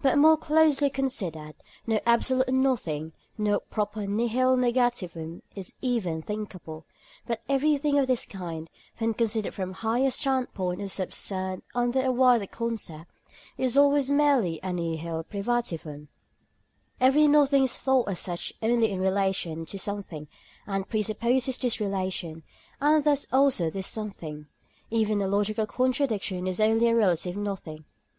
But 0.00 0.16
more 0.16 0.38
closely 0.38 0.88
considered, 0.88 1.54
no 1.86 2.00
absolute 2.06 2.48
nothing, 2.48 3.12
no 3.36 3.60
proper 3.60 4.06
nihil 4.06 4.56
negativum 4.56 5.42
is 5.54 5.74
even 5.82 6.22
thinkable; 6.22 6.86
but 7.26 7.42
everything 7.46 7.98
of 7.98 8.06
this 8.06 8.24
kind, 8.24 8.70
when 8.96 9.12
considered 9.12 9.52
from 9.52 9.72
a 9.72 9.74
higher 9.74 10.08
standpoint 10.10 10.80
or 10.80 10.88
subsumed 10.88 11.60
under 11.74 12.00
a 12.00 12.10
wider 12.10 12.46
concept, 12.46 13.10
is 13.58 13.76
always 13.76 14.10
merely 14.10 14.58
a 14.62 14.72
nihil 14.72 15.22
privativum. 15.24 16.08
Every 16.98 17.26
nothing 17.28 17.64
is 17.64 17.76
thought 17.76 18.08
as 18.08 18.18
such 18.18 18.54
only 18.62 18.90
in 18.90 18.98
relation 18.98 19.66
to 19.66 19.78
something, 19.78 20.26
and 20.66 20.88
presupposes 20.88 21.58
this 21.58 21.80
relation, 21.80 22.44
and 22.80 23.04
thus 23.04 23.26
also 23.30 23.68
this 23.68 23.86
something. 23.86 24.46
Even 24.90 25.20
a 25.20 25.28
logical 25.28 25.66
contradiction 25.66 26.46
is 26.46 26.60
only 26.60 26.88
a 26.88 26.94
relative 26.94 27.36
nothing. 27.36 27.84